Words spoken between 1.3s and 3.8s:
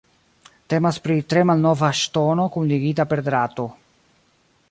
tre malnova ŝtono kunligita per drato.